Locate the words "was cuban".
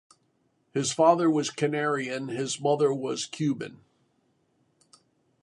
2.91-3.81